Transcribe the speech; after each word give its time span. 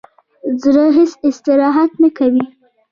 زړه 0.61 0.85
هیڅ 0.97 1.11
استراحت 1.27 1.91
نه 2.03 2.09
کوي. 2.17 2.43